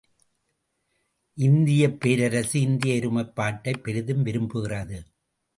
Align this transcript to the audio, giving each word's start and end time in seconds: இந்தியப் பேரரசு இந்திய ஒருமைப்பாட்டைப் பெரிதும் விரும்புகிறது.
இந்தியப் 1.33 1.99
பேரரசு 1.99 2.61
இந்திய 2.61 2.95
ஒருமைப்பாட்டைப் 2.95 3.83
பெரிதும் 3.83 4.25
விரும்புகிறது. 4.25 5.05